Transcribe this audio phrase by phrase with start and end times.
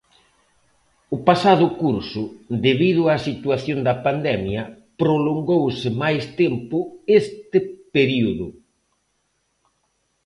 [1.15, 2.23] O pasado curso,
[2.65, 4.61] debido á situación da pandemia,
[5.01, 6.77] prolongouse máis tempo
[7.21, 7.57] este
[7.95, 8.47] período.